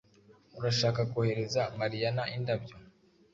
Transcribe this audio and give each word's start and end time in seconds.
Urashaka 0.57 1.01
kohereza 1.11 1.61
Mariyana 1.79 2.23
indabyo? 2.35 2.75